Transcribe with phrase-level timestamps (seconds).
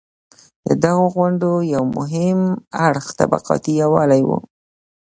[0.67, 2.39] د دغو غونډو یو مهم
[2.87, 4.29] اړخ طبقاتي یووالی و.